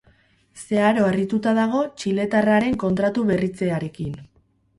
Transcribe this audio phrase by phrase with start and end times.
[0.61, 4.19] Zeharo harrituta dago txiletarraren kontratu berritzearekin.